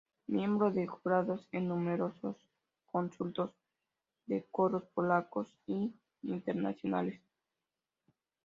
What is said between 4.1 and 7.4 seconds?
de coros polacos y internacionales.